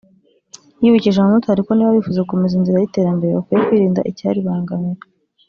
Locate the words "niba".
1.73-1.95